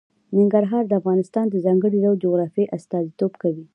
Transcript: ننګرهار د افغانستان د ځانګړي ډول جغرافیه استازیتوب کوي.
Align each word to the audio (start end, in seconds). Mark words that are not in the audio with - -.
ننګرهار 0.37 0.83
د 0.87 0.93
افغانستان 1.01 1.45
د 1.49 1.55
ځانګړي 1.65 1.97
ډول 2.03 2.15
جغرافیه 2.23 2.71
استازیتوب 2.77 3.31
کوي. 3.41 3.65